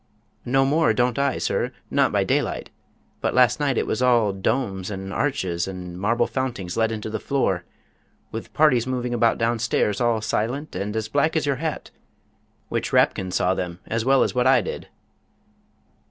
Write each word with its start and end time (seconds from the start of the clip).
"No 0.45 0.65
more 0.65 0.95
don't 0.95 1.19
I, 1.19 1.37
sir, 1.37 1.69
not 1.91 2.11
by 2.11 2.23
daylight; 2.23 2.71
but 3.21 3.35
last 3.35 3.59
night 3.59 3.77
it 3.77 3.85
was 3.85 4.01
all 4.01 4.33
domes 4.33 4.89
and 4.89 5.13
harches 5.13 5.67
and 5.67 5.95
marble 5.95 6.25
fountings 6.25 6.75
let 6.75 6.91
into 6.91 7.07
the 7.11 7.19
floor, 7.19 7.65
with 8.31 8.51
parties 8.51 8.87
moving 8.87 9.13
about 9.13 9.37
downstairs 9.37 10.01
all 10.01 10.19
silent 10.19 10.75
and 10.75 10.95
as 10.95 11.07
black 11.07 11.35
as 11.35 11.45
your 11.45 11.57
hat 11.57 11.91
which 12.67 12.91
Rapkin 12.91 13.29
saw 13.29 13.53
them 13.53 13.77
as 13.85 14.03
well 14.03 14.23
as 14.23 14.33
what 14.33 14.47
I 14.47 14.59
did." 14.61 14.87